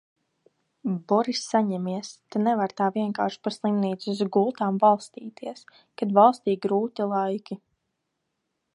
Boriss 1.11 1.41
saņemies, 1.49 2.09
te 2.35 2.41
nevar 2.47 2.73
tā 2.81 2.87
vienkārši 2.97 3.41
pa 3.49 3.53
slimnīcas 3.57 4.25
gultām 4.39 4.83
valstīties, 4.87 5.65
kad 6.01 6.19
valstī 6.21 6.61
grūti 6.69 7.11
laiki! 7.17 7.61